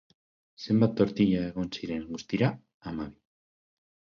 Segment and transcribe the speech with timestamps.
[0.63, 2.51] Zenbat tortila egon ziren guztira?
[2.89, 3.17] Hamabi.